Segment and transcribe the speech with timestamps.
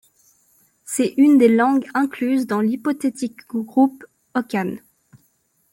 [0.83, 4.77] C'est une des langues incluses dans l'hypothètique groupe hokan.